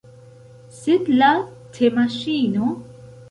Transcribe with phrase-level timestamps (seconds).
[0.77, 1.29] Sed la
[1.77, 2.73] temaŝino?